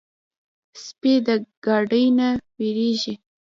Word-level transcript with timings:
سپي 0.83 1.13
د 1.25 1.27
ګاډي 1.65 2.05
نه 2.17 2.29
وېرېږي. 2.57 3.13